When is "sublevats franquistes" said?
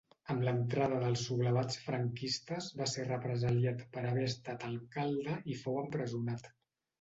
1.27-2.69